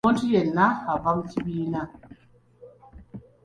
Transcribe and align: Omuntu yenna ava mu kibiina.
Omuntu 0.03 0.23
yenna 0.33 0.65
ava 0.93 1.09
mu 1.17 1.23
kibiina. 1.31 1.81